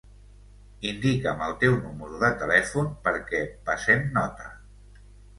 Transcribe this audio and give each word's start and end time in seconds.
Indica'm 0.91 1.41
el 1.47 1.51
teu 1.63 1.75
número 1.81 2.21
de 2.23 2.31
telèfon 2.43 2.89
perquè 3.03 3.43
passem 3.69 4.07
nota. 4.17 4.49